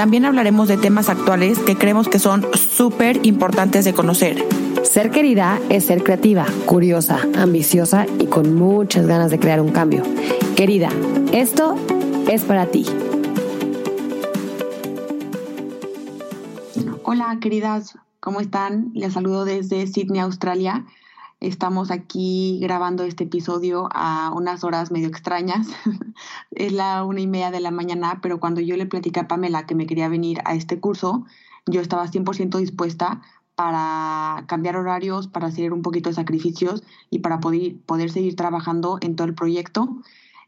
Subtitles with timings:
[0.00, 4.42] también hablaremos de temas actuales que creemos que son súper importantes de conocer.
[4.82, 10.02] Ser querida es ser creativa, curiosa, ambiciosa y con muchas ganas de crear un cambio.
[10.56, 10.88] Querida,
[11.32, 11.76] esto
[12.30, 12.86] es para ti.
[17.02, 18.92] Hola, queridas, ¿cómo están?
[18.94, 20.86] Les saludo desde Sydney, Australia.
[21.40, 25.68] Estamos aquí grabando este episodio a unas horas medio extrañas.
[26.50, 29.64] es la una y media de la mañana, pero cuando yo le platicé a Pamela
[29.64, 31.24] que me quería venir a este curso,
[31.64, 33.22] yo estaba 100% dispuesta
[33.54, 38.98] para cambiar horarios, para hacer un poquito de sacrificios y para poder, poder seguir trabajando
[39.00, 39.96] en todo el proyecto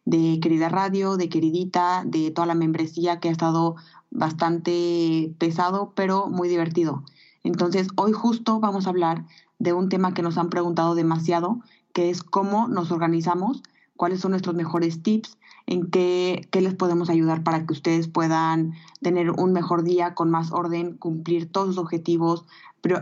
[0.04, 3.76] de Querida Radio, de Queridita, de toda la membresía que ha estado
[4.10, 7.02] bastante pesado, pero muy divertido.
[7.44, 9.24] Entonces, hoy justo vamos a hablar
[9.62, 11.60] de un tema que nos han preguntado demasiado,
[11.92, 13.62] que es cómo nos organizamos,
[13.96, 18.72] cuáles son nuestros mejores tips, en qué, qué les podemos ayudar para que ustedes puedan
[19.02, 22.44] tener un mejor día con más orden, cumplir todos sus objetivos,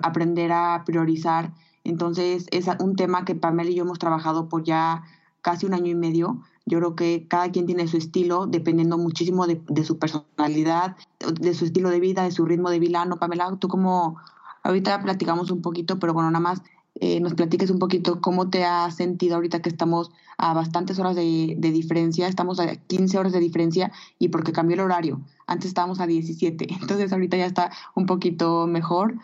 [0.03, 1.55] aprender a priorizar.
[1.84, 5.05] Entonces, es un tema que Pamela y yo hemos trabajado por ya
[5.41, 6.42] casi un año y medio.
[6.66, 10.94] Yo creo que cada quien tiene su estilo, dependiendo muchísimo de, de su personalidad,
[11.41, 13.06] de su estilo de vida, de su ritmo de vida.
[13.06, 13.56] ¿No, Pamela?
[13.58, 14.19] ¿Tú cómo,
[14.62, 16.62] Ahorita platicamos un poquito, pero bueno, nada más
[16.97, 21.16] eh, nos platiques un poquito cómo te has sentido ahorita que estamos a bastantes horas
[21.16, 25.20] de, diferencia, estamos a 15 horas de diferencia y porque cambió el horario.
[25.47, 29.14] Antes estábamos a 17, entonces ahorita ya está un poquito mejor,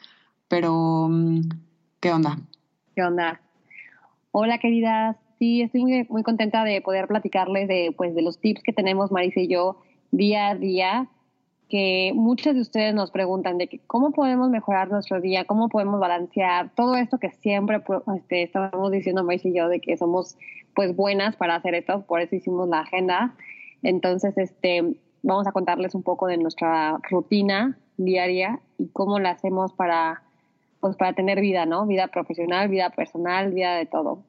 [0.49, 1.41] pero mm,
[2.01, 2.39] ¿qué onda?
[2.95, 3.41] ¿Qué onda?
[4.31, 8.63] Hola queridas, sí, estoy muy, muy contenta de poder platicarles de, pues, de los tips
[8.63, 9.79] que tenemos Marisa y yo
[10.13, 11.09] día a día
[11.69, 15.99] que muchas de ustedes nos preguntan de que cómo podemos mejorar nuestro día, cómo podemos
[15.99, 20.37] balancear todo esto que siempre pues, este, estamos diciendo Mauricio y yo de que somos
[20.75, 23.35] pues buenas para hacer esto, por eso hicimos la agenda.
[23.83, 29.73] Entonces, este, vamos a contarles un poco de nuestra rutina diaria y cómo la hacemos
[29.73, 30.23] para
[30.81, 31.87] pues para tener vida, ¿no?
[31.87, 34.23] Vida profesional, vida personal, vida de todo.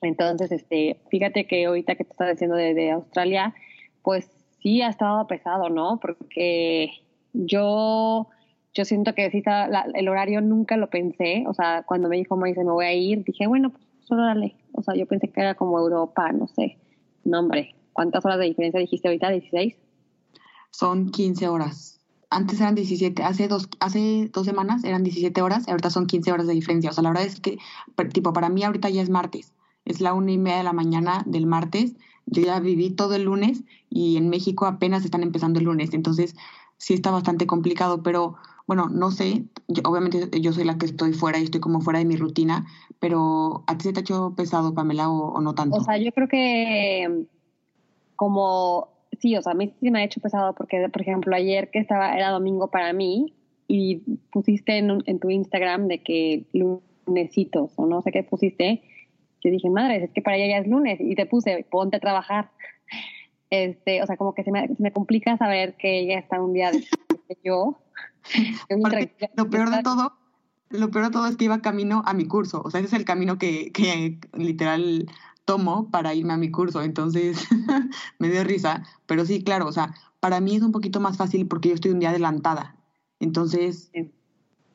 [0.00, 3.54] Entonces, este, fíjate que ahorita que te estás diciendo de, de Australia,
[4.02, 4.28] pues
[4.64, 6.00] sí ha estado pesado, ¿no?
[6.00, 6.90] Porque
[7.34, 8.26] yo,
[8.72, 12.34] yo siento que sí está, el horario nunca lo pensé, o sea, cuando me dijo,
[12.36, 15.54] me voy a ir, dije, bueno, pues solo dale, o sea, yo pensé que era
[15.54, 16.78] como Europa, no sé,
[17.24, 19.30] no hombre, ¿cuántas horas de diferencia dijiste ahorita?
[19.30, 19.76] ¿16?
[20.70, 22.00] Son 15 horas.
[22.30, 26.46] Antes eran 17, hace dos, hace dos semanas eran 17 horas, ahorita son 15 horas
[26.46, 26.90] de diferencia.
[26.90, 27.58] O sea, la verdad es que,
[28.12, 29.52] tipo, para mí ahorita ya es martes,
[29.84, 31.94] es la una y media de la mañana del martes
[32.26, 36.34] yo ya viví todo el lunes y en México apenas están empezando el lunes, entonces
[36.78, 38.36] sí está bastante complicado, pero
[38.66, 39.44] bueno, no sé,
[39.84, 42.66] obviamente yo soy la que estoy fuera y estoy como fuera de mi rutina,
[42.98, 45.76] pero ¿a ti se te ha hecho pesado, Pamela, o, no tanto?
[45.76, 47.26] O sea, yo creo que
[48.16, 48.88] como,
[49.20, 51.78] sí, o sea, a mí sí me ha hecho pesado porque, por ejemplo, ayer que
[51.78, 53.34] estaba, era domingo para mí
[53.68, 53.96] y
[54.32, 58.82] pusiste en, en tu Instagram de que lunesitos o no sé qué pusiste,
[59.44, 62.00] yo dije, madre, es que para ella ya es lunes y te puse, ponte a
[62.00, 62.50] trabajar.
[63.50, 66.70] Este, o sea, como que se me, me complica saber que ella está un día
[67.44, 67.78] yo.
[69.36, 70.14] lo peor de todo,
[70.70, 72.62] lo peor de todo es que iba camino a mi curso.
[72.64, 75.06] O sea, ese es el camino que, que literal
[75.44, 76.82] tomo para irme a mi curso.
[76.82, 77.46] Entonces,
[78.18, 78.82] me dio risa.
[79.04, 81.90] Pero sí, claro, o sea, para mí es un poquito más fácil porque yo estoy
[81.90, 82.76] un día adelantada.
[83.20, 83.92] Entonces,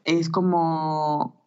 [0.05, 1.39] es como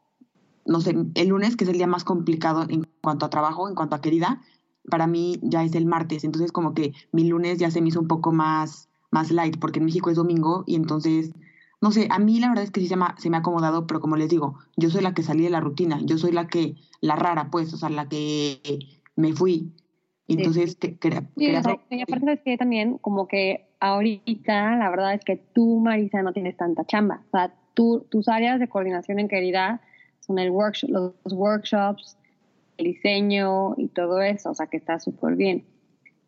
[0.64, 3.74] no sé, el lunes, que es el día más complicado en cuanto a trabajo, en
[3.74, 4.40] cuanto a querida,
[4.88, 6.24] para mí ya es el martes.
[6.24, 9.78] Entonces, como que mi lunes ya se me hizo un poco más, más light, porque
[9.78, 11.32] en México es domingo y entonces,
[11.80, 13.40] no sé, a mí la verdad es que sí se me, ha, se me ha
[13.40, 16.32] acomodado, pero como les digo, yo soy la que salí de la rutina, yo soy
[16.32, 18.78] la que, la rara, pues, o sea, la que
[19.16, 19.72] me fui.
[20.28, 20.96] Entonces, sí.
[20.96, 26.22] que, y aparte es que también, como que ahorita, la verdad es que tú, Marisa,
[26.22, 27.22] no tienes tanta chamba.
[27.26, 29.82] O sea, tú, tus áreas de coordinación en querida
[30.20, 32.16] son el workshop, los workshops,
[32.84, 35.64] diseño y todo eso, o sea que está súper bien.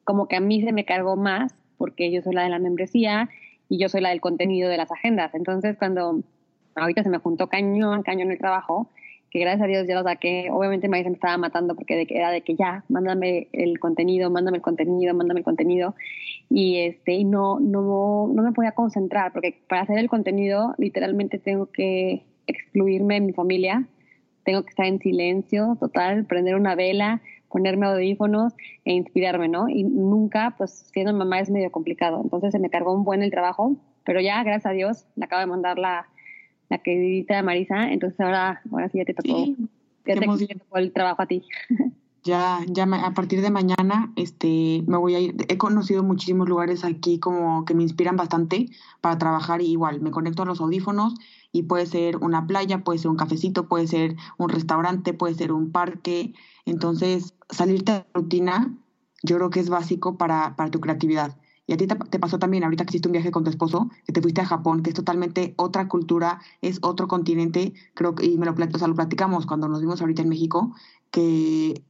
[0.05, 3.29] Como que a mí se me cargó más porque yo soy la de la membresía
[3.69, 5.35] y yo soy la del contenido de las agendas.
[5.35, 6.23] Entonces cuando
[6.75, 8.91] ahorita se me juntó cañón, cañón el trabajo,
[9.31, 12.43] que gracias a Dios ya lo saqué, obviamente me estaba matando porque de, era de
[12.43, 15.97] que ya, mándame el contenido, mándame el contenido, mándame el contenido.
[16.49, 21.41] Y este, y no, no, no me podía concentrar porque para hacer el contenido literalmente
[21.41, 23.89] tengo que excluirme de mi familia.
[24.45, 28.53] Tengo que estar en silencio total, prender una vela, ponerme audífonos
[28.85, 29.69] e inspirarme, ¿no?
[29.69, 32.21] Y nunca, pues siendo mamá es medio complicado.
[32.23, 35.41] Entonces se me cargó un buen el trabajo, pero ya, gracias a Dios, le acabo
[35.41, 36.09] de mandar la,
[36.69, 39.47] la queridita Marisa, entonces ahora, ahora sí ya te tocó,
[40.05, 40.27] ya te,
[40.59, 41.45] tocó el trabajo a ti.
[42.25, 45.37] Ya, ya a partir de mañana este, me voy a ir.
[45.49, 48.71] He conocido muchísimos lugares aquí como que me inspiran bastante
[49.03, 51.15] para trabajar y igual me conecto a los audífonos
[51.53, 55.53] y puede ser una playa, puede ser un cafecito, puede ser un restaurante, puede ser
[55.53, 56.33] un parque.
[56.65, 58.75] Entonces, salirte de la rutina
[59.23, 61.37] yo creo que es básico para, para tu creatividad.
[61.67, 64.13] Y a ti te, pasó también, ahorita que hiciste un viaje con tu esposo, que
[64.13, 68.37] te fuiste a Japón, que es totalmente otra cultura, es otro continente, creo que, y
[68.37, 70.75] me lo, o sea, lo platicamos cuando nos vimos ahorita en México,
[71.11, 71.83] que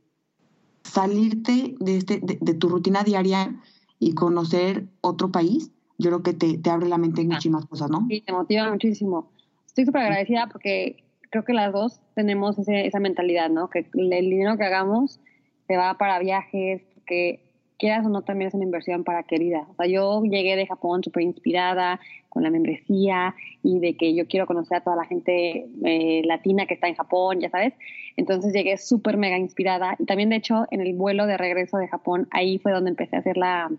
[0.85, 3.61] salirte de, este, de, tu rutina diaria
[3.99, 7.91] y conocer otro país, yo creo que te, te abre la mente en muchísimas cosas,
[7.91, 8.07] ¿no?
[8.09, 9.31] Sí, te motiva muchísimo.
[9.67, 13.71] Estoy súper agradecida porque creo que las dos tenemos ese, esa mentalidad, ¿no?
[13.71, 15.21] Que el dinero que hagamos
[15.67, 17.44] se va para viajes, que
[17.79, 19.67] quieras o no, también es una inversión para querida.
[19.71, 24.27] O sea, yo llegué de Japón súper inspirada con la membresía y de que yo
[24.27, 27.75] quiero conocer a toda la gente eh, latina que está en Japón, ya sabes.
[28.17, 29.97] Entonces llegué súper mega inspirada.
[29.99, 33.17] Y también, de hecho, en el vuelo de regreso de Japón, ahí fue donde empecé
[33.17, 33.71] a hacer la,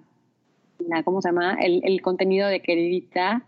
[0.80, 1.57] la ¿cómo se llama?
[1.62, 3.45] El, el contenido de queridita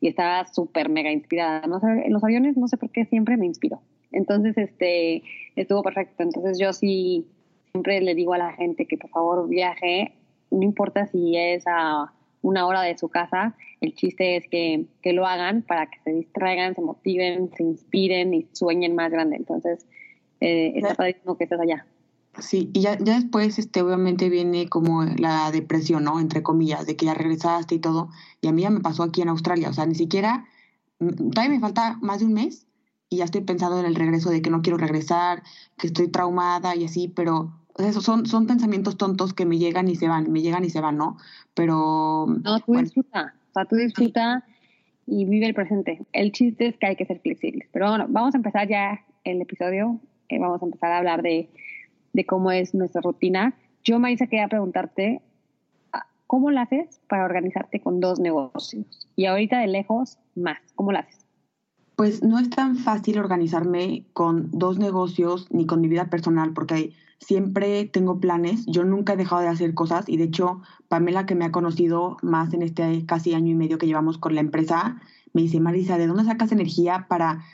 [0.00, 1.66] y estaba súper mega inspirada.
[1.66, 3.80] No sé, en los aviones no sé por qué siempre me inspiro.
[4.12, 5.22] Entonces, este,
[5.56, 6.22] estuvo perfecto.
[6.22, 7.26] Entonces yo sí
[7.76, 10.14] siempre le digo a la gente que por favor viaje,
[10.50, 15.12] no importa si es a una hora de su casa, el chiste es que, que
[15.12, 19.36] lo hagan para que se distraigan, se motiven, se inspiren y sueñen más grande.
[19.36, 19.84] Entonces,
[20.40, 21.86] eh, está padrísimo que estés allá.
[22.38, 26.18] Sí, y ya, ya después, este, obviamente viene como la depresión, ¿no?
[26.18, 28.08] Entre comillas, de que ya regresaste y todo.
[28.40, 30.46] Y a mí ya me pasó aquí en Australia, o sea, ni siquiera,
[30.98, 32.66] mm, todavía me falta más de un mes
[33.10, 35.42] y ya estoy pensando en el regreso de que no quiero regresar,
[35.76, 39.96] que estoy traumada y así, pero esos son, son pensamientos tontos que me llegan y
[39.96, 41.18] se van, me llegan y se van, ¿no?
[41.54, 42.26] Pero...
[42.42, 44.44] No, tú disfruta, o sea, tú disfruta
[45.06, 46.04] y vive el presente.
[46.12, 47.68] El chiste es que hay que ser flexibles.
[47.72, 51.50] Pero bueno, vamos a empezar ya el episodio, eh, vamos a empezar a hablar de,
[52.12, 53.54] de cómo es nuestra rutina.
[53.84, 55.20] Yo, Marisa, quería preguntarte,
[55.92, 59.08] ah, ¿cómo lo haces para organizarte con dos negocios?
[59.16, 61.24] Y ahorita de lejos, más, ¿cómo lo haces?
[61.94, 66.74] Pues no es tan fácil organizarme con dos negocios ni con mi vida personal, porque
[66.74, 71.26] hay siempre tengo planes, yo nunca he dejado de hacer cosas y de hecho Pamela
[71.26, 74.40] que me ha conocido más en este casi año y medio que llevamos con la
[74.40, 75.00] empresa,
[75.32, 77.44] me dice, Marisa, ¿de dónde sacas energía para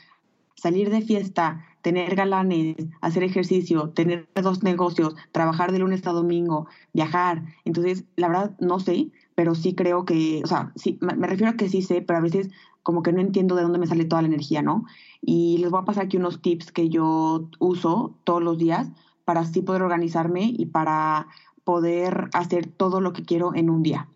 [0.55, 6.67] salir de fiesta, tener galanes, hacer ejercicio, tener dos negocios, trabajar de lunes a domingo,
[6.93, 7.43] viajar?
[7.65, 11.57] Entonces, la verdad, no sé, pero sí creo que, o sea, sí, me refiero a
[11.57, 12.49] que sí sé, pero a veces
[12.83, 14.85] como que no entiendo de dónde me sale toda la energía, ¿no?
[15.21, 18.89] Y les voy a pasar aquí unos tips que yo uso todos los días
[19.25, 21.27] para así poder organizarme y para
[21.63, 24.07] poder hacer todo lo que quiero en un día.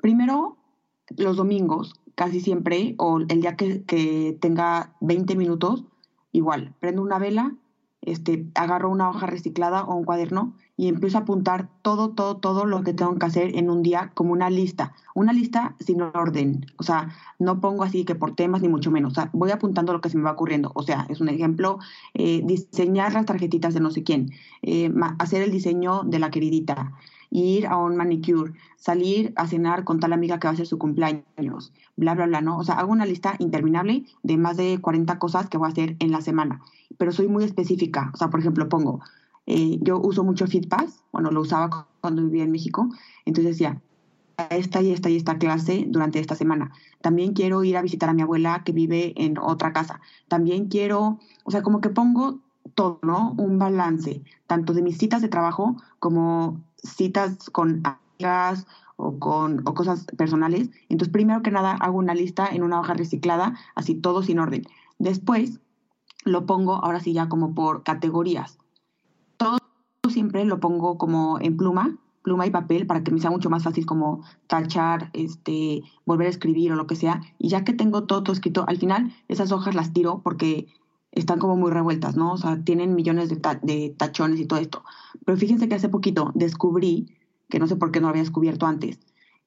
[0.00, 0.56] Primero,
[1.16, 5.84] los domingos, casi siempre, o el día que, tenga 20 minutos,
[6.32, 7.54] igual, prendo una vela,
[8.04, 12.64] este, agarro una hoja reciclada o un cuaderno y empiezo a apuntar todo, todo, todo
[12.66, 14.92] lo que tengo que hacer en un día como una lista.
[15.14, 16.66] Una lista sin orden.
[16.78, 19.12] O sea, no pongo así que por temas ni mucho menos.
[19.12, 20.72] O sea, voy apuntando lo que se me va ocurriendo.
[20.74, 21.78] O sea, es un ejemplo,
[22.14, 26.92] eh, diseñar las tarjetitas de no sé quién, eh, hacer el diseño de la queridita,
[27.34, 30.78] ir a un manicure, salir a cenar con tal amiga que va a ser su
[30.78, 32.56] cumpleaños, bla, bla, bla, ¿no?
[32.56, 35.96] O sea, hago una lista interminable de más de 40 cosas que voy a hacer
[35.98, 36.62] en la semana.
[36.96, 38.10] Pero soy muy específica.
[38.14, 39.00] O sea, por ejemplo, pongo
[39.46, 42.88] eh, yo uso mucho FitPass, bueno, lo usaba cuando vivía en México,
[43.26, 43.82] entonces decía,
[44.50, 46.72] esta y esta y esta clase durante esta semana.
[47.02, 50.00] También quiero ir a visitar a mi abuela que vive en otra casa.
[50.28, 52.40] También quiero, o sea, como que pongo
[52.74, 53.34] todo, ¿no?
[53.38, 59.74] Un balance, tanto de mis citas de trabajo como citas con amigas o con o
[59.74, 60.70] cosas personales.
[60.88, 64.64] Entonces, primero que nada, hago una lista en una hoja reciclada, así todo sin orden.
[64.98, 65.60] Después
[66.24, 68.58] lo pongo, ahora sí ya como por categorías
[70.14, 73.64] siempre lo pongo como en pluma, pluma y papel para que me sea mucho más
[73.64, 77.20] fácil como tachar, este, volver a escribir o lo que sea.
[77.38, 80.68] Y ya que tengo todo, escrito, al final esas hojas las tiro porque
[81.14, 82.32] están como muy revueltas, ¿no?
[82.32, 84.84] O sea, tienen millones de, de tachones y todo esto.
[85.24, 87.16] Pero fíjense que hace poquito descubrí,
[87.48, 88.98] que no sé por qué no lo había descubierto antes,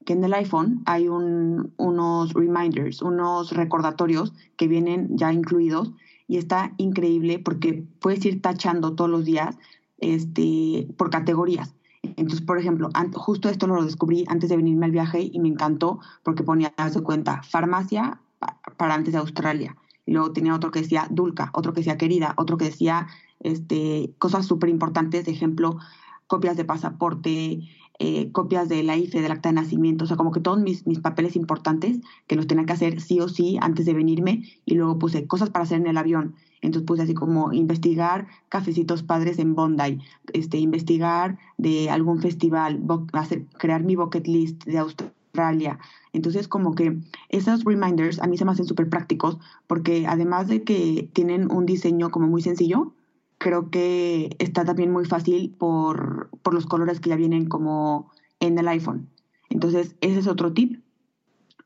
[0.05, 5.91] que en el iPhone hay un, unos reminders, unos recordatorios que vienen ya incluidos
[6.27, 9.57] y está increíble porque puedes ir tachando todos los días
[9.97, 11.73] este, por categorías.
[12.03, 15.99] Entonces, por ejemplo, justo esto lo descubrí antes de venirme al viaje y me encantó
[16.23, 18.21] porque ponía, su cuenta, farmacia
[18.77, 19.75] para antes de Australia.
[20.07, 23.07] Y luego tenía otro que decía Dulca, otro que decía querida, otro que decía
[23.41, 25.77] este, cosas súper importantes, de ejemplo,
[26.27, 27.59] copias de pasaporte,
[27.99, 30.87] eh, copias de la IFE, del acta de nacimiento, o sea, como que todos mis,
[30.87, 34.75] mis, papeles importantes que los tenía que hacer sí o sí antes de venirme y
[34.75, 36.35] luego puse cosas para hacer en el avión.
[36.61, 39.99] Entonces puse así como investigar cafecitos padres en Bondi,
[40.33, 42.81] este, investigar de algún festival,
[43.13, 45.16] hacer, crear mi bucket list de Australia.
[46.13, 46.97] Entonces como que
[47.29, 51.65] esos reminders a mí se me hacen súper prácticos porque además de que tienen un
[51.65, 52.93] diseño como muy sencillo,
[53.37, 58.57] creo que está también muy fácil por, por los colores que ya vienen como en
[58.57, 59.09] el iPhone.
[59.49, 60.81] Entonces, ese es otro tip.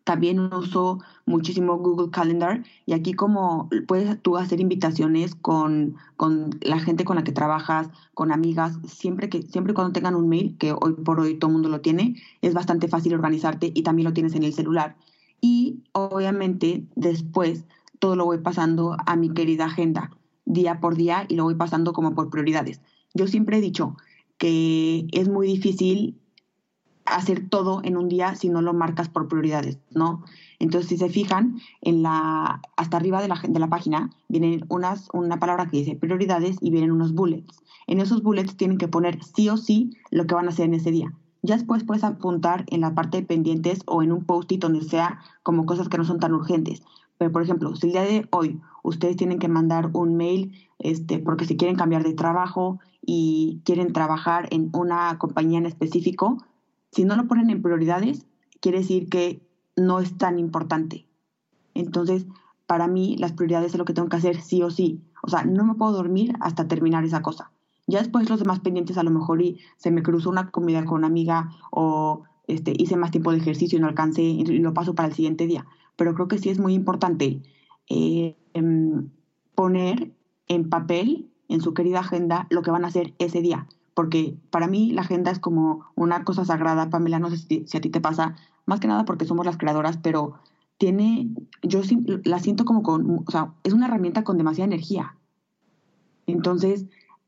[0.03, 6.79] También uso muchísimo Google Calendar y aquí como puedes tú hacer invitaciones con, con, la
[6.79, 10.73] gente con la que trabajas, con amigas, siempre que siempre cuando tengan un mail, que
[10.73, 14.13] hoy por hoy todo el mundo lo tiene, es bastante fácil organizarte y también lo
[14.13, 14.95] tienes en el celular.
[15.39, 17.65] Y obviamente después
[17.99, 20.11] todo lo voy pasando a mi querida agenda
[20.45, 22.81] día por día y lo voy pasando como por prioridades.
[23.13, 23.95] Yo siempre he dicho
[24.37, 26.17] que es muy difícil
[27.15, 30.23] hacer todo en un día si no lo marcas por prioridades, ¿no?
[30.59, 35.09] Entonces, si se fijan, en la, hasta arriba de la, de la página vienen unas,
[35.13, 37.61] una palabra que dice prioridades y vienen unos bullets.
[37.87, 40.75] En esos bullets tienen que poner sí o sí lo que van a hacer en
[40.75, 41.13] ese día.
[41.41, 45.19] Ya después puedes apuntar en la parte de pendientes o en un post-it donde sea
[45.41, 46.83] como cosas que no son tan urgentes.
[47.17, 51.19] Pero, por ejemplo, si el día de hoy ustedes tienen que mandar un mail este,
[51.19, 56.37] porque si quieren cambiar de trabajo y quieren trabajar en una compañía en específico,
[56.91, 58.25] si no lo ponen en prioridades,
[58.59, 59.41] quiere decir que
[59.75, 61.07] no es tan importante.
[61.73, 62.27] Entonces,
[62.67, 65.01] para mí, las prioridades es lo que tengo que hacer sí o sí.
[65.23, 67.51] O sea, no me puedo dormir hasta terminar esa cosa.
[67.87, 70.99] Ya después los demás pendientes a lo mejor y se me cruzó una comida con
[70.99, 74.95] una amiga o este, hice más tiempo de ejercicio y no alcancé y lo paso
[74.95, 75.65] para el siguiente día
[76.01, 77.43] pero creo que sí es muy importante
[77.87, 79.11] eh, em,
[79.53, 80.11] poner
[80.47, 83.67] en papel, en su querida agenda, lo que van a hacer ese día.
[83.93, 87.81] Porque para mí la agenda es como una cosa sagrada, Pamela, no sé si, a
[87.81, 90.35] ti te pasa, más que nada porque somos las creadoras, pero
[90.77, 91.29] tiene,
[91.61, 91.81] yo
[92.23, 95.15] la siento como con, o sea, es una herramienta con demasiada energía.
[96.25, 96.85] Entonces,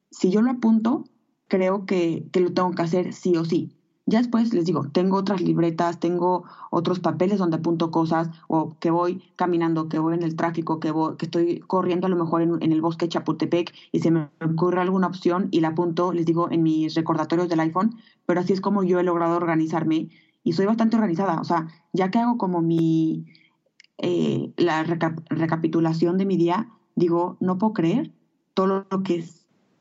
[0.10, 1.03] si yo lo apunto,
[1.48, 3.75] creo que, que lo tengo que hacer sí o sí.
[4.05, 8.91] Ya después les digo, tengo otras libretas, tengo otros papeles donde apunto cosas, o que
[8.91, 12.41] voy caminando, que voy en el tráfico, que, voy, que estoy corriendo a lo mejor
[12.41, 16.51] en, el bosque Chapultepec y se me ocurre alguna opción y la apunto, les digo,
[16.51, 17.95] en mis recordatorios del iPhone,
[18.25, 20.10] pero así es como yo he logrado organizarme
[20.43, 21.39] y soy bastante organizada.
[21.39, 23.25] O sea, ya que hago como mi,
[24.00, 28.12] eh, la recapitulación de mi día, digo, no puedo creer
[28.53, 29.24] todo lo que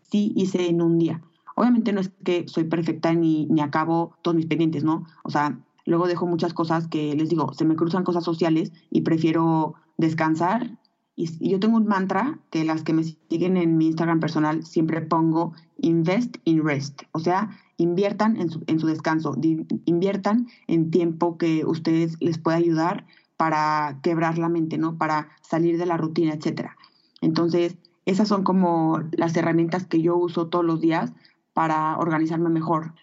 [0.02, 1.22] sí hice en un día.
[1.62, 5.06] Obviamente no es que soy perfecta ni, ni acabo todos mis pendientes, ¿no?
[5.22, 9.02] O sea, luego dejo muchas cosas que les digo, se me cruzan cosas sociales y
[9.02, 10.76] prefiero descansar.
[11.14, 15.02] Y, yo tengo un mantra que las que me siguen en mi Instagram personal siempre
[15.02, 19.36] pongo invest in rest, o sea, inviertan en su, en su descanso,
[19.84, 24.98] inviertan en tiempo que ustedes les pueda ayudar para quebrar la mente, ¿no?
[24.98, 26.76] Para salir de la rutina, etcétera.
[27.20, 31.12] Entonces, esas son como las herramientas que yo uso todos los días
[31.52, 32.94] para organizarme mejor.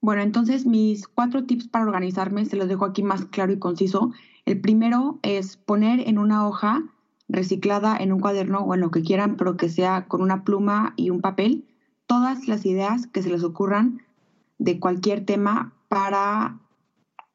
[0.00, 4.12] Bueno, entonces mis cuatro tips para organizarme se los dejo aquí más claro y conciso.
[4.44, 6.82] El primero es poner en una hoja
[7.28, 10.92] reciclada en un cuaderno o en lo que quieran, pero que sea con una pluma
[10.96, 11.64] y un papel,
[12.06, 14.02] todas las ideas que se les ocurran
[14.58, 16.58] de cualquier tema para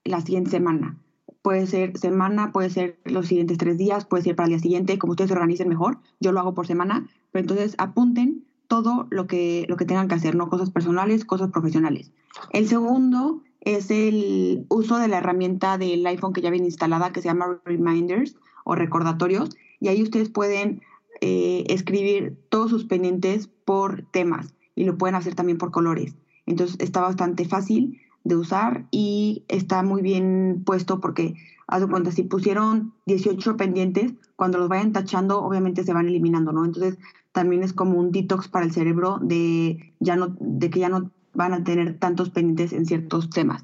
[0.04, 0.98] la siguiente semana.
[1.42, 5.00] Puede ser semana, puede ser los siguientes tres días, puede ser para el día siguiente,
[5.00, 6.00] como ustedes se organicen mejor.
[6.20, 10.16] Yo lo hago por semana, pero entonces apunten todo lo que, lo que tengan que
[10.16, 10.50] hacer, ¿no?
[10.50, 12.12] Cosas personales, cosas profesionales.
[12.52, 17.22] El segundo es el uso de la herramienta del iPhone que ya viene instalada, que
[17.22, 20.82] se llama Reminders o recordatorios, y ahí ustedes pueden
[21.22, 26.16] eh, escribir todos sus pendientes por temas y lo pueden hacer también por colores.
[26.46, 31.34] Entonces está bastante fácil de usar y está muy bien puesto porque,
[31.68, 36.52] haz de cuenta, si pusieron 18 pendientes, cuando los vayan tachando, obviamente se van eliminando,
[36.52, 36.64] ¿no?
[36.66, 36.98] Entonces
[37.38, 41.12] también es como un detox para el cerebro de, ya no, de que ya no
[41.36, 43.64] van a tener tantos pendientes en ciertos temas.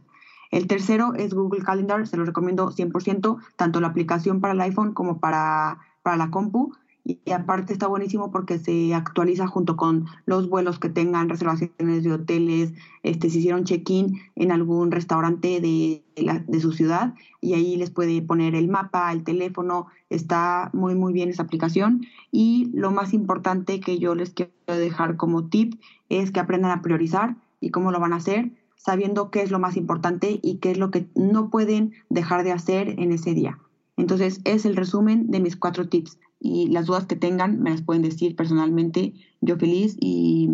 [0.51, 4.93] El tercero es Google Calendar, se lo recomiendo 100%, tanto la aplicación para el iPhone
[4.93, 10.49] como para, para la compu y, aparte está buenísimo porque se actualiza junto con los
[10.49, 16.59] vuelos que tengan, reservaciones de hoteles, este, si hicieron check-in en algún restaurante de, de,
[16.59, 21.29] su ciudad y ahí les puede poner el mapa, el teléfono, está muy muy bien
[21.29, 25.79] esa aplicación y lo más importante que yo les quiero dejar como tip
[26.09, 29.59] es que aprendan a priorizar y cómo lo van a hacer sabiendo qué es lo
[29.59, 33.57] más importante y qué es lo que no pueden dejar de hacer en ese día.
[33.95, 37.81] Entonces, es el resumen de mis cuatro tips y las dudas que tengan me las
[37.81, 40.49] pueden decir personalmente, yo feliz y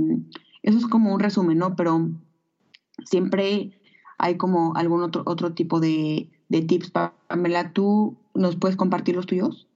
[0.61, 1.75] eso es como un resumen, ¿no?
[1.75, 2.11] Pero
[3.05, 3.71] siempre
[4.19, 6.91] hay como algún otro, otro tipo de, de tips.
[6.91, 9.67] Pamela, ¿tú nos puedes compartir los tuyos?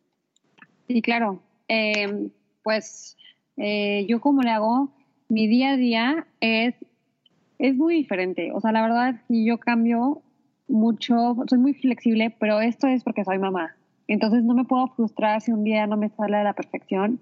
[0.88, 1.42] Sí, claro.
[1.68, 2.30] Eh,
[2.62, 3.18] pues
[3.58, 4.92] eh, yo como le hago,
[5.30, 6.76] mi día a día es,
[7.58, 8.52] es muy diferente.
[8.54, 10.22] O sea, la verdad, yo cambio
[10.68, 13.76] mucho, soy muy flexible, pero esto es porque soy mamá.
[14.08, 17.20] Entonces no me puedo frustrar si un día no me sale a la perfección,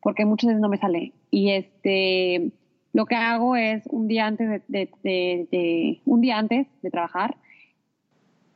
[0.00, 1.12] porque muchas veces no me sale.
[1.30, 2.52] Y este,
[2.92, 7.36] lo que hago es un día antes de, un día antes de trabajar,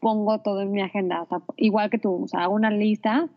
[0.01, 1.27] pongo todo en mi agenda,
[1.57, 3.29] igual que tú, o sea, hago una lista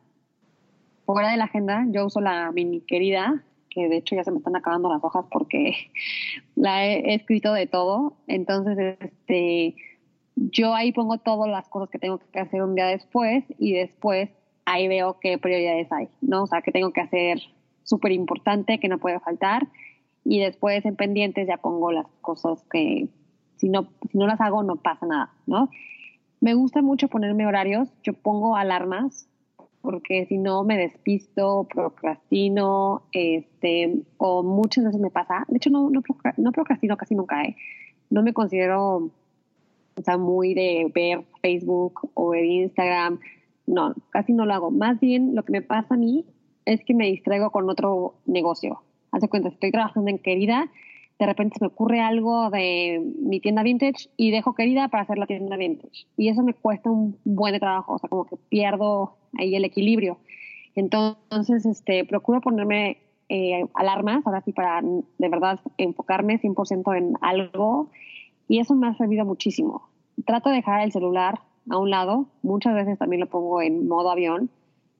[1.05, 4.37] fuera de la agenda, yo uso la mini querida, que de hecho ya se me
[4.37, 5.75] están acabando las hojas porque
[6.55, 9.75] la he escrito de todo, entonces este
[10.35, 14.29] yo ahí pongo todas las cosas que tengo que hacer un día después y después
[14.65, 16.43] ahí veo qué prioridades hay, ¿no?
[16.43, 17.39] O sea, que tengo que hacer
[17.83, 19.67] súper importante, que no puede faltar
[20.23, 23.07] y después en pendientes ya pongo las cosas que
[23.57, 25.69] si no, si no las hago no pasa nada, ¿no?
[26.41, 29.29] Me gusta mucho ponerme horarios, yo pongo alarmas
[29.81, 35.91] porque si no me despisto, procrastino, este, o muchas veces me pasa, de hecho no,
[35.91, 36.01] no,
[36.37, 37.55] no procrastino casi nunca, ¿eh?
[38.09, 39.11] no me considero
[39.97, 43.19] o sea, muy de ver Facebook o ver Instagram.
[43.65, 44.71] No, casi no lo hago.
[44.71, 46.25] Más bien lo que me pasa a mí
[46.65, 48.81] es que me distraigo con otro negocio.
[49.11, 50.69] Hace cuenta, estoy trabajando en Querida,
[51.17, 55.17] de repente se me ocurre algo de mi tienda vintage y dejo Querida para hacer
[55.17, 56.07] la tienda vintage.
[56.17, 60.17] Y eso me cuesta un buen trabajo, o sea, como que pierdo ahí el equilibrio.
[60.75, 62.97] Entonces, este, procuro ponerme
[63.29, 67.89] eh, alarmas, ahora sí, para de verdad enfocarme 100% en algo
[68.47, 69.89] y eso me ha servido muchísimo.
[70.25, 74.11] Trato de dejar el celular a un lado, muchas veces también lo pongo en modo
[74.11, 74.49] avión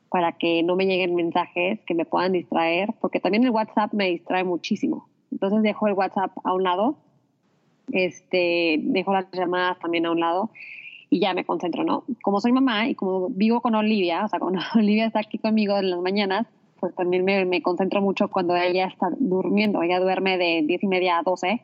[0.09, 4.09] para que no me lleguen mensajes que me puedan distraer, porque también el WhatsApp me
[4.09, 5.07] distrae muchísimo.
[5.31, 6.97] Entonces dejo el WhatsApp a un lado,
[7.91, 10.49] este, dejo las llamadas también a un lado
[11.09, 12.03] y ya me concentro, ¿no?
[12.21, 15.77] Como soy mamá y como vivo con Olivia, o sea, cuando Olivia está aquí conmigo
[15.77, 16.47] en las mañanas,
[16.79, 19.81] pues también me, me concentro mucho cuando ella está durmiendo.
[19.81, 21.61] Ella duerme de 10 y media a 12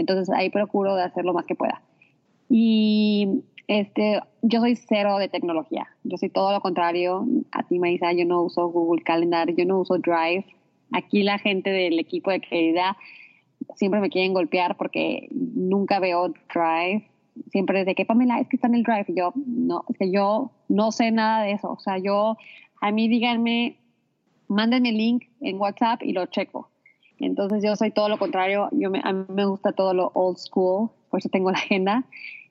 [0.00, 1.82] entonces ahí procuro de hacer lo más que pueda.
[2.48, 5.86] Y este, yo soy cero de tecnología.
[6.02, 8.12] Yo soy todo lo contrario a ti, Marisa.
[8.12, 10.44] Yo no uso Google Calendar, yo no uso Drive.
[10.90, 12.96] Aquí la gente del equipo de querida
[13.76, 17.08] siempre me quieren golpear porque nunca veo Drive.
[17.52, 19.06] Siempre desde que Pamela es que está en el Drive.
[19.14, 21.70] Yo, no, que yo no sé nada de eso.
[21.70, 22.36] O sea, yo,
[22.80, 23.76] a mí díganme,
[24.48, 26.69] mándenme el link en WhatsApp y lo checo.
[27.20, 30.38] Entonces yo soy todo lo contrario, yo me, a mí me gusta todo lo old
[30.38, 32.04] school, por eso tengo la agenda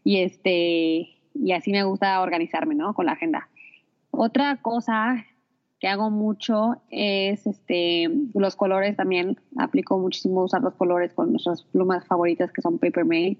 [0.03, 2.93] y este y así me gusta organizarme, ¿no?
[2.93, 3.49] Con la agenda.
[4.11, 5.25] Otra cosa
[5.79, 11.63] que hago mucho es este los colores también aplico muchísimo usar los colores con nuestras
[11.63, 13.39] plumas favoritas que son Paper Mate.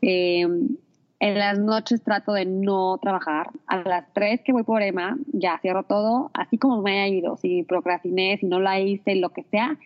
[0.00, 0.76] Em,
[1.20, 3.50] en las noches trato de no trabajar.
[3.66, 7.36] A las 3 que voy por Emma, ya cierro todo, así como me haya ido.
[7.38, 9.78] Si procrastiné, si no la hice, lo que sea,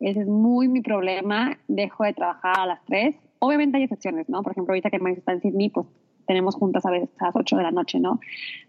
[0.00, 1.58] ese es muy mi problema.
[1.68, 3.16] Dejo de trabajar a las 3.
[3.38, 4.42] Obviamente hay excepciones, ¿no?
[4.42, 5.86] Por ejemplo, ahorita que Maris está en Sydney, pues
[6.26, 8.20] tenemos juntas a veces a las 8 de la noche, ¿no?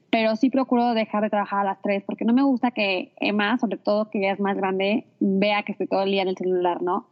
[0.10, 3.58] Pero sí procuro dejar de trabajar a las 3 porque no me gusta que Emma,
[3.58, 6.38] sobre todo que ya es más grande, vea que estoy todo el día en el
[6.38, 7.08] celular, ¿no?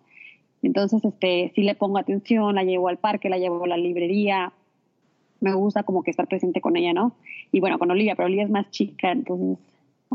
[0.61, 4.53] Entonces, este, sí le pongo atención, la llevo al parque, la llevo a la librería.
[5.41, 7.15] Me gusta como que estar presente con ella, ¿no?
[7.51, 9.57] Y bueno, con Olivia, pero Olivia es más chica, entonces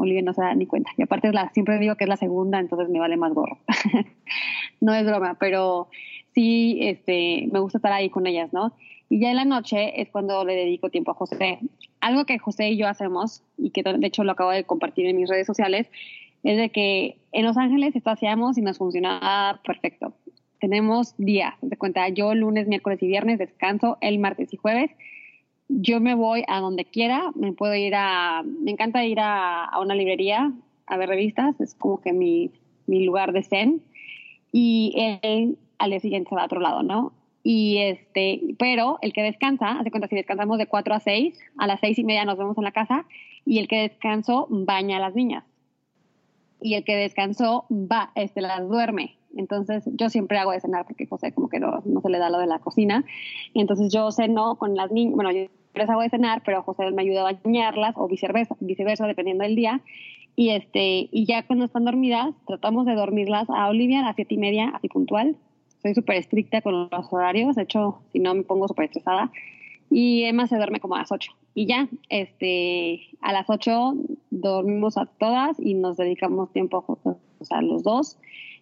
[0.01, 0.91] Olivia no se da ni cuenta.
[0.97, 3.59] Y aparte, la, siempre digo que es la segunda, entonces me vale más gorro.
[4.81, 5.89] no es broma, pero
[6.35, 8.73] sí este, me gusta estar ahí con ellas, ¿no?
[9.09, 11.59] Y ya en la noche es cuando le dedico tiempo a José.
[12.01, 15.17] Algo que José y yo hacemos, y que de hecho lo acabo de compartir en
[15.17, 15.91] mis redes sociales,
[16.45, 20.15] es de que en Los Ángeles espaciamos y nos funciona perfecto.
[20.61, 24.91] Tenemos días, de cuenta, yo lunes, miércoles y viernes descanso, el martes y jueves,
[25.68, 29.94] yo me voy a donde quiera, me puedo ir a, me encanta ir a, una
[29.94, 30.52] librería
[30.87, 32.50] a ver revistas, es como que mi,
[32.87, 33.83] mi lugar de zen,
[34.50, 37.12] y él al día siguiente se va a otro lado, ¿no?
[37.42, 41.66] Y este, pero el que descansa, hace cuenta, si descansamos de 4 a 6, a
[41.66, 43.07] las 6 y media nos vemos en la casa,
[43.44, 45.44] y el que descansó baña a las niñas.
[46.61, 49.16] Y el que descansó va, este, las duerme.
[49.37, 52.31] Entonces yo siempre hago de cenar porque José como que no, no se le da
[52.31, 53.04] lo de la cocina.
[53.52, 56.90] Y entonces yo ceno con las niñas, bueno, yo les hago de cenar, pero José
[56.90, 59.81] me ayuda a bañarlas o viceversa, viceversa dependiendo del día.
[60.37, 64.35] Y, este, y ya cuando están dormidas, tratamos de dormirlas a Olivia a las siete
[64.35, 65.37] y media, así puntual.
[65.83, 69.31] Soy súper estricta con los horarios, de hecho, si no me pongo súper estresada.
[69.90, 71.33] Y Emma se duerme como a las ocho.
[71.54, 73.94] Y ya, este, a las ocho
[74.31, 78.18] dormimos a todas y nos dedicamos tiempo juntos, o sea, los dos.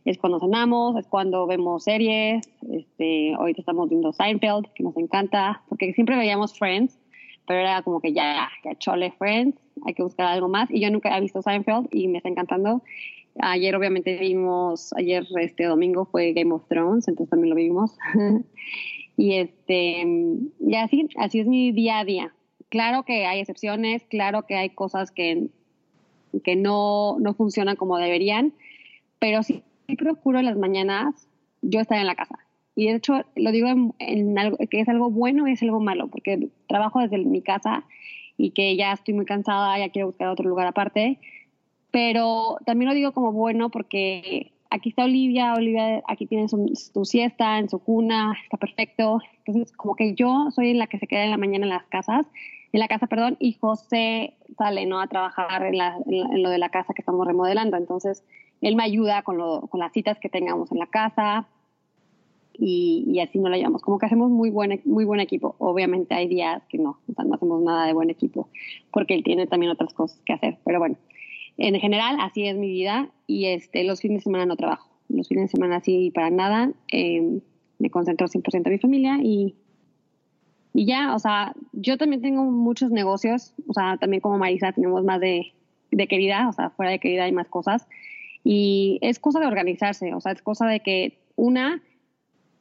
[0.06, 2.48] Es cuando cenamos, es cuando vemos series.
[2.70, 6.96] Este, ahorita estamos viendo Seinfeld, que nos encanta, porque siempre veíamos Friends,
[7.44, 10.70] pero era como que ya, ya chole Friends, hay que buscar algo más.
[10.70, 12.84] Y yo nunca he visto Seinfeld y me está encantando.
[13.40, 17.98] Ayer obviamente vimos, ayer este domingo fue Game of Thrones, entonces también lo vimos.
[19.16, 20.04] y este,
[20.60, 22.32] y así, así es mi día a día.
[22.68, 25.48] Claro que hay excepciones, claro que hay cosas que,
[26.44, 28.54] que no, no funcionan como deberían,
[29.18, 29.64] pero sí,
[29.94, 31.28] procuro las mañanas
[31.62, 32.38] yo estar en la casa.
[32.74, 33.68] Y de hecho, lo digo
[33.98, 37.84] en, algo que es algo bueno y es algo malo, porque trabajo desde mi casa
[38.36, 41.18] y que ya estoy muy cansada, ya quiero buscar otro lugar aparte.
[41.90, 47.58] Pero también lo digo como bueno porque aquí está Olivia, Olivia aquí tiene su, siesta
[47.58, 49.20] en su cuna, está perfecto.
[49.46, 52.26] Entonces, como que yo soy la que se queda en la mañana en las casas
[52.76, 55.00] en la casa, perdón, y José sale ¿no?
[55.00, 57.76] a trabajar en, lo de la casa que estamos remodelando.
[57.76, 58.22] Entonces,
[58.60, 59.38] él me ayuda con,
[59.68, 61.48] con las citas que tengamos en la casa
[62.58, 63.82] y, así no la llevamos.
[63.82, 65.56] Como que hacemos muy buen, muy buen equipo.
[65.58, 68.48] Obviamente hay días que no, no hacemos nada de buen equipo
[68.90, 70.58] porque él tiene también otras cosas que hacer.
[70.64, 70.96] Pero bueno,
[71.58, 74.88] en general así es mi vida y este, los fines de semana no trabajo.
[75.08, 76.72] Los fines de semana sí para nada.
[76.92, 77.40] Eh,
[77.78, 79.54] me concentro 100% en mi familia y
[80.76, 85.04] y ya, o sea, yo también tengo muchos negocios, o sea, también como Marisa tenemos
[85.04, 85.54] más de,
[85.90, 87.88] de querida, o sea, fuera de querida hay más cosas.
[88.48, 91.82] Y es cosa de organizarse, o sea, es cosa de que una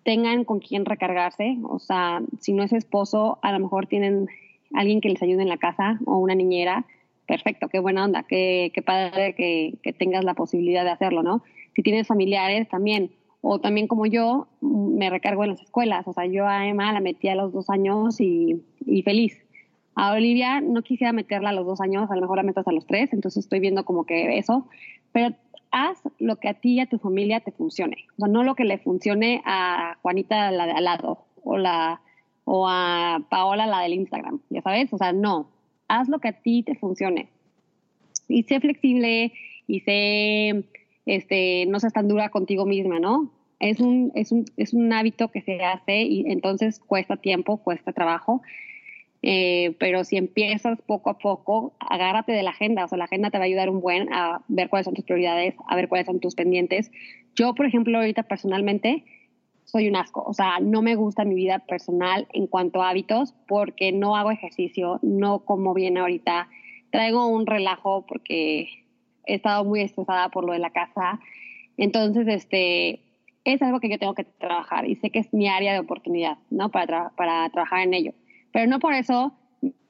[0.03, 4.27] tengan con quién recargarse, o sea, si no es esposo, a lo mejor tienen
[4.73, 6.87] alguien que les ayude en la casa o una niñera,
[7.27, 11.43] perfecto, qué buena onda, qué, qué padre que, que tengas la posibilidad de hacerlo, ¿no?
[11.75, 13.11] Si tienes familiares también,
[13.47, 16.07] o también como yo me recargo en las escuelas.
[16.07, 18.63] O sea, yo a Emma la metí a los dos años y,
[19.03, 19.37] feliz.
[19.93, 22.71] A Olivia no quisiera meterla a los dos años, a lo mejor la meto hasta
[22.71, 24.67] los tres, entonces estoy viendo como que eso.
[25.11, 25.35] Pero
[25.71, 28.05] haz lo que a ti y a tu familia te funcione.
[28.17, 32.01] O sea, no lo que le funcione a Juanita la de al lado o, la,
[32.43, 34.91] o a Paola la del Instagram, ya sabes.
[34.93, 35.49] O sea, no.
[35.87, 37.29] Haz lo que a ti te funcione.
[38.27, 39.33] Y sé flexible
[39.67, 40.65] y sé,
[41.05, 43.31] este, no seas tan dura contigo misma, ¿no?
[43.59, 47.93] es un, es un, es un hábito que se hace y entonces cuesta tiempo, cuesta
[47.93, 48.41] trabajo.
[49.27, 53.31] Eh, pero si empiezas poco a poco, agárrate de la agenda, o sea, la agenda
[53.31, 56.05] te va a ayudar un buen a ver cuáles son tus prioridades, a ver cuáles
[56.05, 56.91] son tus pendientes.
[57.33, 59.03] Yo, por ejemplo, ahorita personalmente
[59.63, 63.33] soy un asco, o sea, no me gusta mi vida personal en cuanto a hábitos
[63.47, 66.47] porque no hago ejercicio, no como bien ahorita,
[66.91, 68.67] traigo un relajo porque
[69.25, 71.19] he estado muy estresada por lo de la casa.
[71.77, 72.99] Entonces, este,
[73.43, 76.37] es algo que yo tengo que trabajar y sé que es mi área de oportunidad,
[76.51, 76.69] ¿no?
[76.69, 78.13] Para, para trabajar en ello.
[78.55, 79.33] Pero no por eso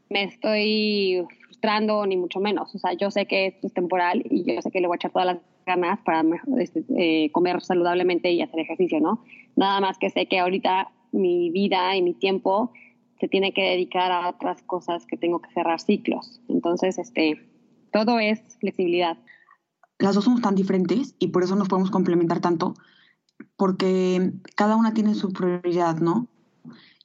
[0.09, 2.73] me estoy frustrando ni mucho menos.
[2.73, 4.97] O sea, yo sé que esto es temporal y yo sé que le voy a
[4.97, 6.23] echar todas las ganas para
[6.57, 9.23] este, eh, comer saludablemente y hacer ejercicio, ¿no?
[9.55, 12.73] Nada más que sé que ahorita mi vida y mi tiempo
[13.19, 16.41] se tiene que dedicar a otras cosas que tengo que cerrar ciclos.
[16.49, 17.47] Entonces, este,
[17.91, 19.19] todo es flexibilidad.
[19.99, 22.73] Las dos somos tan diferentes y por eso nos podemos complementar tanto,
[23.57, 26.29] porque cada una tiene su prioridad, ¿no?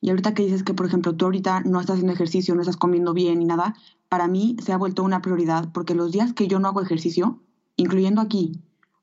[0.00, 2.76] Y ahorita que dices que, por ejemplo, tú ahorita no estás haciendo ejercicio, no estás
[2.76, 3.74] comiendo bien ni nada,
[4.08, 7.40] para mí se ha vuelto una prioridad porque los días que yo no hago ejercicio,
[7.76, 8.60] incluyendo aquí,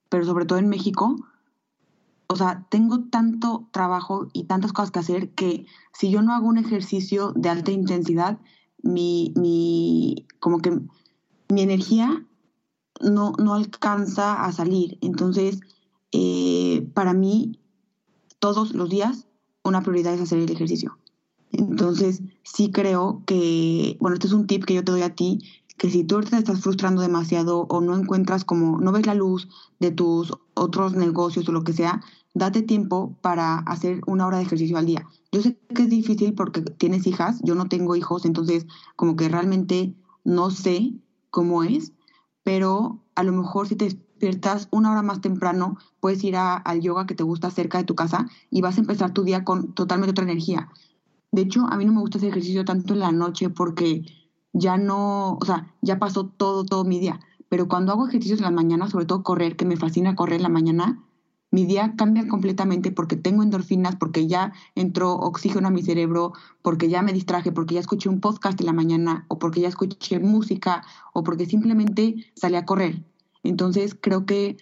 [0.09, 1.15] pero sobre todo en México,
[2.27, 6.47] o sea, tengo tanto trabajo y tantas cosas que hacer que si yo no hago
[6.47, 8.39] un ejercicio de alta intensidad,
[8.83, 10.79] mi, mi como que
[11.49, 12.25] mi energía
[13.01, 14.97] no, no alcanza a salir.
[15.01, 15.59] Entonces,
[16.11, 17.59] eh, para mí,
[18.39, 19.26] todos los días,
[19.67, 20.97] una prioridad es hacer el ejercicio.
[21.51, 25.39] Entonces, sí creo que, bueno, este es un tip que yo te doy a ti,
[25.77, 29.47] que si tú te estás frustrando demasiado o no encuentras como, no ves la luz
[29.79, 32.01] de tus otros negocios o lo que sea,
[32.33, 35.07] date tiempo para hacer una hora de ejercicio al día.
[35.31, 39.29] Yo sé que es difícil porque tienes hijas, yo no tengo hijos, entonces como que
[39.29, 40.93] realmente no sé
[41.29, 41.93] cómo es,
[42.43, 47.05] pero a lo mejor si te despiertas una hora más temprano, puedes ir al yoga
[47.05, 50.11] que te gusta cerca de tu casa y vas a empezar tu día con totalmente
[50.11, 50.69] otra energía.
[51.31, 54.03] De hecho, a mí no me gusta hacer ejercicio tanto en la noche porque
[54.53, 57.19] ya no, o sea, ya pasó todo, todo mi día.
[57.47, 60.43] Pero cuando hago ejercicios en la mañana, sobre todo correr, que me fascina correr en
[60.43, 61.03] la mañana,
[61.51, 66.89] mi día cambia completamente porque tengo endorfinas, porque ya entró oxígeno a mi cerebro, porque
[66.89, 70.19] ya me distraje, porque ya escuché un podcast en la mañana, o porque ya escuché
[70.19, 73.05] música, o porque simplemente salí a correr.
[73.47, 74.57] Entonces creo que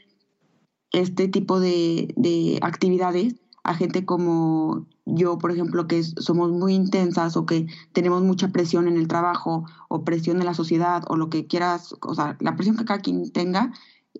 [0.91, 7.47] este tipo de, actividades a gente como yo, por ejemplo, que somos muy intensas o
[7.47, 11.47] que tenemos mucha presión en el trabajo o presión en la sociedad o lo que
[11.47, 13.73] quieras, o sea, la presión que cada quien tenga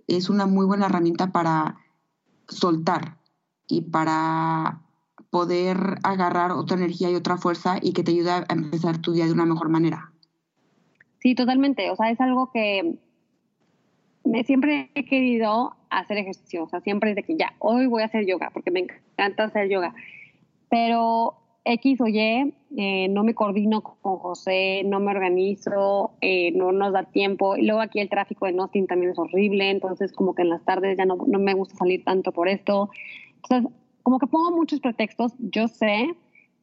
[0.08, 1.78] es una muy buena herramienta para
[2.48, 3.20] soltar
[3.68, 4.82] y para
[5.30, 9.26] poder agarrar otra energía y otra fuerza y que te ayude a empezar tu día
[9.26, 10.12] de una mejor manera.
[11.20, 11.92] Sí, totalmente.
[11.92, 13.00] O sea, es algo que
[14.46, 16.64] siempre he querido hacer ejercicio.
[16.64, 19.46] O sea, siempre es de que ya, hoy voy a hacer yoga porque me encanta
[19.46, 19.94] hacer yoga.
[20.70, 26.72] Pero X o Y, eh, no me coordino con José, no me organizo, eh, no
[26.72, 27.58] nos da tiempo.
[27.58, 30.64] Y luego aquí el tráfico de Austin también es horrible, entonces como que en las
[30.64, 32.90] tardes ya no, no me gusta salir tanto por esto.
[33.44, 33.72] Entonces,
[34.04, 36.16] como que pongo muchos pretextos, yo sé,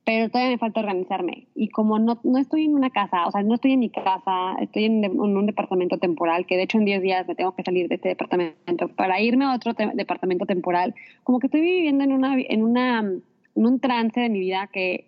[0.04, 1.46] pero todavía me falta organizarme.
[1.54, 4.56] Y como no, no estoy en una casa, o sea, no estoy en mi casa,
[4.60, 7.88] estoy en, un departamento temporal, que de hecho en 10 días me tengo que salir
[7.88, 12.36] de este departamento para irme a otro departamento temporal, como que estoy viviendo en, una,
[12.36, 15.06] en, una, en un trance de mi vida que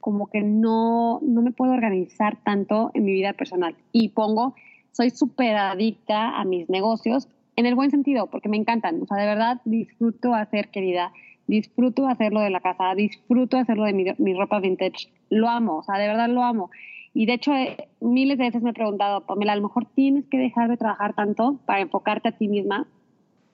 [0.00, 3.74] como que no, no me puedo organizar tanto en mi vida personal.
[3.90, 4.54] Y pongo,
[4.92, 9.02] soy súper adicta a mis negocios, en el buen sentido, porque me encantan.
[9.02, 11.12] O sea, de verdad disfruto hacer, querida,
[11.48, 15.98] disfruto hacerlo de la casa, disfruto hacerlo de mi, ropa vintage, lo amo, o sea,
[15.98, 16.70] de verdad lo amo.
[17.14, 20.26] Y de hecho, eh, miles de veces me he preguntado, Pamela, a lo mejor tienes
[20.26, 22.86] que dejar de trabajar tanto para enfocarte a ti misma,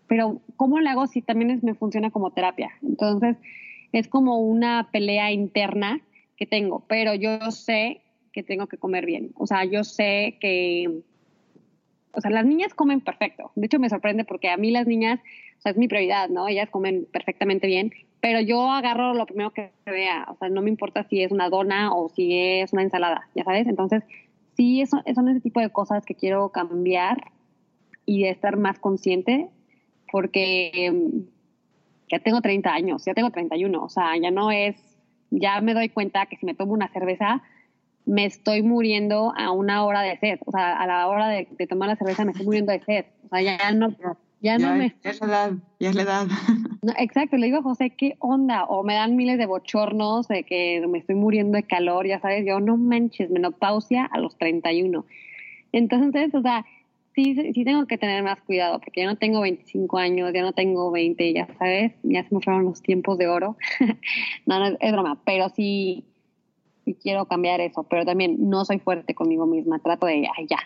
[0.08, 2.72] pero ¿cómo lo hago si también me funciona como terapia?
[2.82, 3.36] Entonces,
[3.92, 6.02] es como una pelea interna
[6.36, 8.02] que tengo, pero yo sé
[8.32, 9.30] que tengo que comer bien.
[9.36, 11.00] O sea, yo sé que,
[12.12, 13.52] o sea, las niñas comen perfecto.
[13.54, 15.20] De hecho, me sorprende porque a mí las niñas
[15.60, 16.48] sea, es mi prioridad, ¿no?
[16.48, 20.70] Ellas comen perfectamente bien, pero yo agarro lo primero que vea, o sea, no me
[20.70, 23.66] importa si es una dona o si es una ensalada, ya sabes.
[23.66, 24.02] Entonces,
[24.56, 27.32] sí, eso, son ese tipo de cosas que quiero cambiar
[28.06, 29.48] y de estar más consciente,
[30.10, 31.26] porque em,
[32.10, 34.76] ya tengo 30 años, ya tengo 31, o sea, ya no es,
[35.30, 37.42] ya me doy cuenta que si me tomo una cerveza,
[38.06, 41.66] me estoy muriendo a una hora de sed, o sea, a la hora de, de
[41.66, 43.94] tomar la cerveza me estoy muriendo de sed, o sea, ya no,
[44.44, 44.94] ya, no me...
[45.02, 46.26] Ya es la edad, ya es la edad.
[46.98, 48.64] exacto, le digo a José, ¿qué onda?
[48.64, 52.44] O me dan miles de bochornos de que me estoy muriendo de calor, ya sabes,
[52.46, 55.06] yo no manches, menopausia a los 31.
[55.72, 56.66] Entonces, o sea,
[57.14, 60.52] sí, sí tengo que tener más cuidado, porque ya no tengo 25 años, ya no
[60.52, 63.56] tengo 20, ya sabes, ya se me fueron los tiempos de oro.
[64.46, 66.04] no, no, es broma, pero sí,
[66.84, 70.58] y quiero cambiar eso, pero también no soy fuerte conmigo misma, trato de, ay, ya,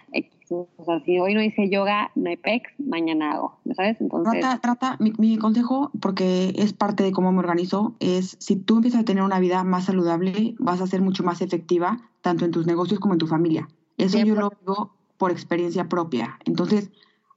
[0.51, 4.01] o sea, si hoy no hice yoga, no hay pecs, mañana hago, ¿sabes?
[4.01, 4.41] Entonces...
[4.41, 8.77] Trata, trata, mi, mi, consejo, porque es parte de cómo me organizo, es si tú
[8.77, 12.51] empiezas a tener una vida más saludable, vas a ser mucho más efectiva, tanto en
[12.51, 13.69] tus negocios como en tu familia.
[13.97, 16.39] Eso yo lo digo por experiencia propia.
[16.45, 16.91] Entonces,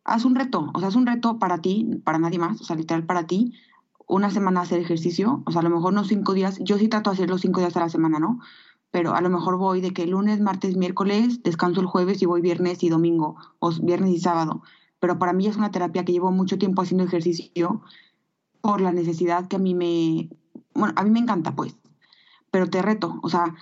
[0.04, 2.76] haz un reto, o sea, haz un reto para ti, para nadie más, o sea,
[2.76, 3.54] literal para ti,
[4.08, 7.10] una semana hacer ejercicio, o sea, a lo mejor no cinco días, yo sí trato
[7.10, 8.40] de hacer los cinco días a la semana, ¿no?
[8.92, 12.42] Pero a lo mejor voy de que lunes, martes, miércoles, descanso el jueves y voy
[12.42, 14.62] viernes y domingo, o viernes y sábado.
[15.00, 17.82] Pero para mí es una terapia que llevo mucho tiempo haciendo ejercicio
[18.60, 20.30] por la necesidad que a mí me,
[20.74, 21.76] bueno, a mí me encanta pues,
[22.52, 23.56] pero te reto, o sea,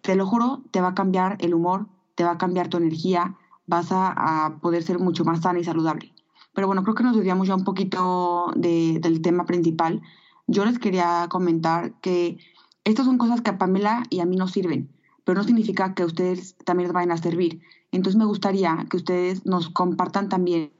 [0.00, 3.36] te lo juro, te va a cambiar el humor, te va a cambiar tu energía,
[3.66, 6.12] vas a, poder ser mucho más sana y saludable.
[6.54, 10.00] Pero bueno, creo que nos desviamos ya un poquito del tema principal.
[10.46, 12.38] Yo les quería comentar que
[12.86, 14.88] estas son cosas que a Pamela y a mí nos sirven,
[15.24, 17.60] pero no significa que ustedes también les vayan a servir.
[17.90, 20.70] Entonces me gustaría que ustedes nos compartan también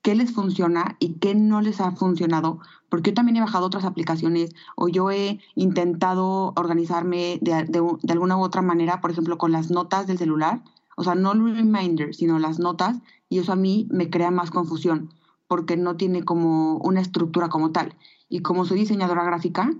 [0.00, 3.84] qué les funciona y qué no les ha funcionado, porque yo también he bajado otras
[3.84, 9.52] aplicaciones o yo he intentado organizarme de, de, alguna u otra manera, por ejemplo, con
[9.52, 10.62] las notas del celular,
[10.96, 12.96] o sea, no el reminder, sino las notas,
[13.28, 15.12] y eso a mí me crea más confusión,
[15.46, 17.96] porque no tiene como una estructura como tal.
[18.30, 19.70] Y como soy diseñadora gráfica,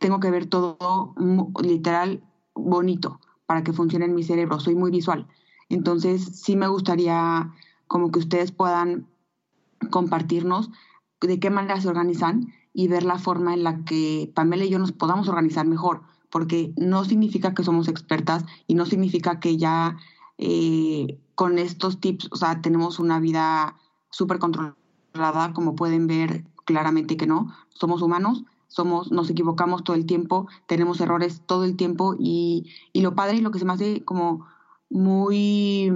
[0.00, 1.14] tengo que ver todo
[1.62, 4.58] literal bonito para que funcione en mi cerebro.
[4.58, 5.28] Soy muy visual.
[5.68, 7.52] Entonces, sí me gustaría
[7.86, 9.06] como que ustedes puedan
[9.90, 10.70] compartirnos
[11.20, 14.78] de qué manera se organizan y ver la forma en la que Pamela y yo
[14.78, 19.96] nos podamos organizar mejor, porque no significa que somos expertas y no significa que ya
[20.38, 23.76] eh, con estos tips, o sea, tenemos una vida
[24.10, 30.06] súper controlada, como pueden ver claramente que no, somos humanos, somos, nos equivocamos todo el
[30.06, 33.72] tiempo, tenemos errores todo el tiempo y, y lo padre y lo que se me
[33.72, 34.46] hace como
[34.88, 35.90] muy,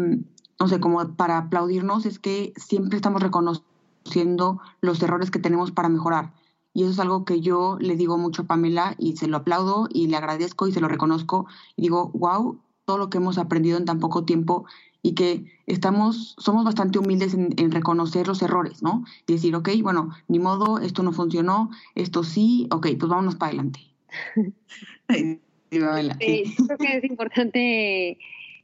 [0.58, 5.88] no sé, como para aplaudirnos es que siempre estamos reconociendo los errores que tenemos para
[5.88, 6.34] mejorar.
[6.72, 9.86] Y eso es algo que yo le digo mucho a Pamela y se lo aplaudo
[9.88, 13.78] y le agradezco y se lo reconozco y digo, wow, todo lo que hemos aprendido
[13.78, 14.66] en tan poco tiempo
[15.04, 19.04] y que estamos, somos bastante humildes en, reconocer los errores, ¿no?
[19.28, 23.50] Y decir, ok, bueno, ni modo, esto no funcionó, esto sí, ok, pues vámonos para
[23.50, 23.80] adelante.
[25.10, 25.40] sí,
[25.70, 28.16] creo que es importante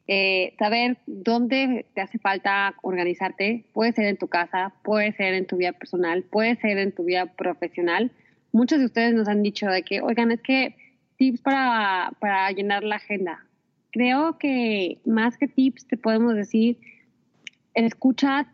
[0.09, 3.67] eh, saber dónde te hace falta organizarte.
[3.75, 7.05] Puede ser en tu casa, puede ser en tu vida personal, puede ser en tu
[7.05, 8.13] vida profesional.
[8.51, 10.75] Muchos de ustedes nos han dicho de que, oigan, es que
[11.19, 13.45] tips para, para llenar la agenda
[13.91, 16.79] creo que más que tips te podemos decir,
[17.75, 18.47] escucha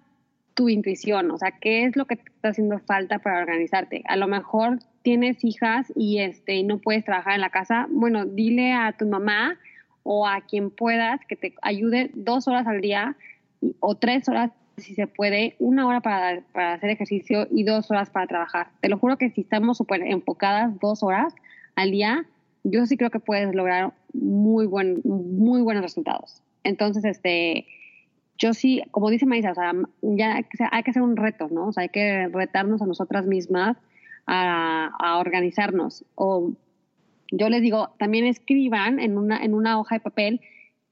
[0.55, 4.03] tu intuición, o sea, qué es lo que te está haciendo falta para organizarte.
[4.09, 8.72] A lo mejor tienes hijas y este no puedes trabajar en la casa, bueno, dile
[8.72, 9.59] a tu mamá
[10.03, 13.16] o a quien puedas que te ayude dos horas al día
[13.81, 18.11] o tres horas si se puede, una hora para, para hacer ejercicio y dos horas
[18.11, 18.68] para trabajar.
[18.81, 21.35] Te lo juro que si estamos súper enfocadas dos horas
[21.77, 22.27] al día,
[22.64, 26.42] yo sí creo que puedes lograr muy, buen, muy buenos resultados.
[26.64, 27.66] Entonces, este,
[28.38, 30.37] yo sí, como dice Maisa, o sea, ya
[30.70, 31.68] hay que hacer un reto, ¿no?
[31.68, 33.76] O sea, hay que retarnos a nosotras mismas
[34.26, 36.05] a, a organizarnos.
[36.14, 36.52] O
[37.31, 40.40] yo les digo, también escriban en una, en una hoja de papel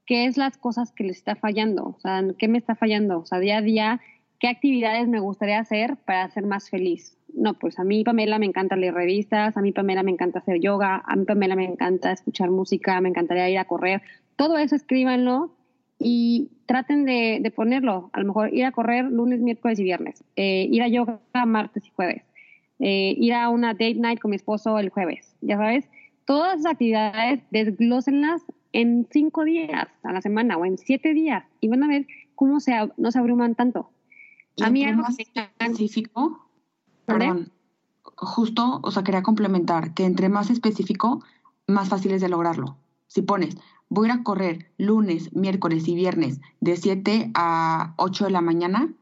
[0.05, 3.25] qué es las cosas que les está fallando, o sea, qué me está fallando, o
[3.25, 4.01] sea, día a día,
[4.39, 8.45] qué actividades me gustaría hacer para ser más feliz no, pues a mí Pamela me
[8.45, 12.11] encanta leer revistas, a mí Pamela me encanta hacer yoga, a mí Pamela me encanta
[12.11, 14.01] escuchar música, me encantaría ir a correr.
[14.35, 15.51] Todo eso escríbanlo
[15.99, 18.09] y traten de, ponerlo.
[18.13, 21.85] A lo mejor ir a correr lunes, miércoles y viernes, eh, ir a yoga martes
[21.85, 22.23] y jueves,
[22.79, 25.87] eh, ir a una date night con mi esposo el jueves, ya sabes.
[26.25, 28.41] Todas esas actividades desglósenlas
[28.73, 32.59] en cinco días a la semana o en siete días y van a ver cómo
[32.59, 33.91] se, no se abruman tanto.
[34.61, 36.44] a mí algo específico
[37.05, 37.51] Perdón,
[38.15, 41.23] justo, o sea, quería complementar que entre más específico,
[41.67, 42.77] más fácil es de lograrlo.
[43.07, 43.57] Si pones,
[43.89, 48.93] voy a correr lunes, miércoles y viernes de 7 a 8 de la mañana,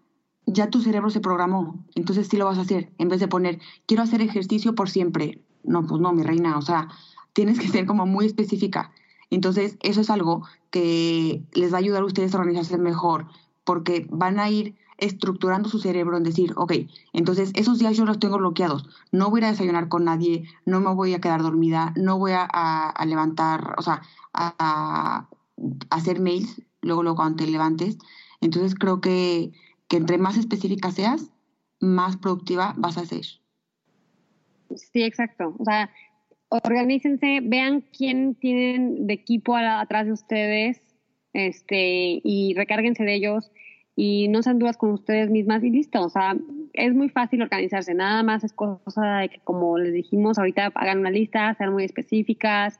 [0.46, 1.80] ya tu cerebro se programó.
[1.96, 2.92] Entonces sí lo vas a hacer.
[2.98, 5.42] En vez de poner, quiero hacer ejercicio por siempre.
[5.64, 6.58] No, pues no, mi reina.
[6.58, 6.90] O sea,
[7.34, 8.92] tienes que ser como muy específica.
[9.30, 13.28] Entonces, eso es algo que les va a ayudar a ustedes a organizarse mejor,
[13.64, 16.74] porque van a ir estructurando su cerebro en decir, ok,
[17.14, 20.94] entonces esos días yo los tengo bloqueados, no voy a desayunar con nadie, no me
[20.94, 24.02] voy a quedar dormida, no voy a, levantar, o sea,
[24.34, 25.28] a,
[25.90, 27.98] hacer mails luego, luego cuando te levantes.
[28.42, 29.52] Entonces creo que,
[29.88, 31.30] que entre más específica seas,
[31.80, 33.26] más productiva vas a ser.
[34.76, 35.56] Sí, exacto.
[35.58, 35.90] O sea,
[36.50, 40.82] organícense, vean quién tienen de equipo atrás de ustedes
[41.34, 43.52] este, y recárguense de ellos
[43.96, 46.02] y no sean dudas con ustedes mismas y listo.
[46.02, 46.36] O sea,
[46.74, 51.00] es muy fácil organizarse, nada más es cosa de que, como les dijimos, ahorita hagan
[51.00, 52.80] una lista, sean muy específicas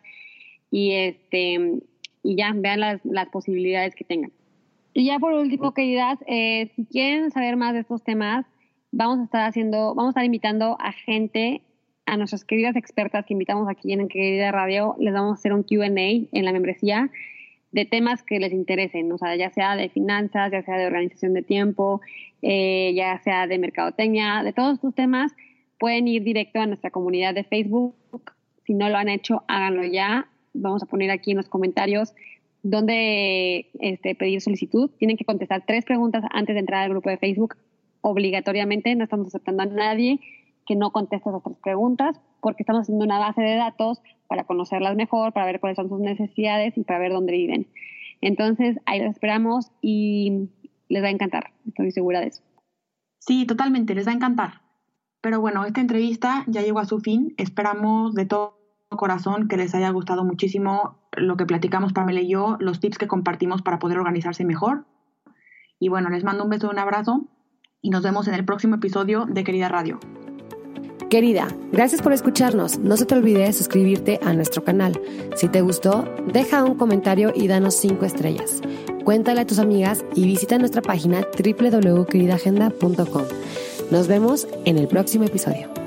[0.72, 1.82] y, este,
[2.24, 4.32] y ya vean las, las posibilidades que tengan.
[4.94, 8.46] Y ya por último, queridas, eh, si quieren saber más de estos temas,
[8.92, 11.62] vamos a estar haciendo, vamos a estar invitando a gente,
[12.06, 15.64] a nuestras queridas expertas que invitamos aquí en Querida Radio, les vamos a hacer un
[15.64, 17.10] Q&A en la membresía
[17.74, 21.34] de temas que les interesen, o sea, ya sea de finanzas, ya sea de organización
[21.34, 22.02] de tiempo,
[22.44, 25.34] eh, ya sea de mercadotecnia, de todos estos temas,
[25.80, 27.96] pueden ir directo a nuestra comunidad de Facebook.
[28.66, 30.30] Si no lo han hecho, háganlo ya.
[30.54, 32.14] Vamos a poner aquí en los comentarios
[32.62, 34.92] dónde este, pedir solicitud.
[35.00, 37.56] Tienen que contestar tres preguntas antes de entrar al grupo de Facebook.
[38.02, 40.20] Obligatoriamente, no estamos aceptando a nadie
[40.66, 44.96] que no conteste esas tres preguntas porque estamos haciendo una base de datos para conocerlas
[44.96, 47.68] mejor, para ver cuáles son sus necesidades y para ver dónde viven.
[48.22, 50.50] Entonces, ahí las esperamos y
[50.90, 52.44] les va a encantar, estoy segura de eso.
[53.20, 54.62] Sí, totalmente, les va a encantar.
[55.22, 57.34] Pero bueno, esta entrevista ya llegó a su fin.
[57.38, 62.58] Esperamos de todo corazón que les haya gustado muchísimo lo que platicamos Pamela y yo,
[62.60, 64.86] los tips que compartimos para poder organizarse mejor.
[65.80, 67.26] Y bueno, les mando un beso y un abrazo
[67.82, 70.00] y nos vemos en el próximo episodio de Querida Radio.
[71.14, 72.80] Querida, gracias por escucharnos.
[72.80, 75.00] No se te olvide suscribirte a nuestro canal.
[75.36, 78.62] Si te gustó, deja un comentario y danos 5 estrellas.
[79.06, 83.26] Cuéntale a tus amigas y visita nuestra página www.queridagenda.com.
[83.92, 85.83] Nos vemos en el próximo episodio.